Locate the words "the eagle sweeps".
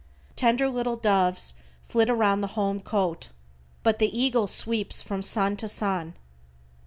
3.99-5.03